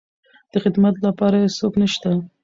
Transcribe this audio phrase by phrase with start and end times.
[0.51, 2.11] د خدمت لپاره يې څوک نشته.